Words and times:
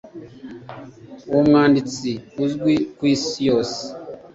Uwo 1.29 1.41
mwanditsi 1.47 2.09
azwi 2.43 2.75
kwisi 2.97 3.39
yose 3.49 3.81